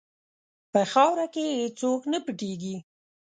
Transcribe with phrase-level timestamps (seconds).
[0.71, 2.75] په خاوره کې هېڅ څوک نه پټیږي.